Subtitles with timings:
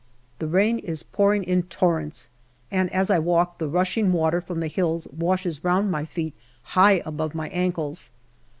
[0.39, 2.29] The rain is pouring in torrents,
[2.71, 7.03] and as I walk the rushing water from the hills washes round my feet high
[7.05, 8.09] above my ankles.